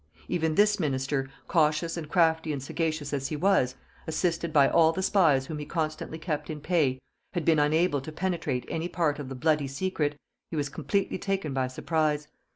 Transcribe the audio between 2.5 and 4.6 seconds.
and sagacious as he was, assisted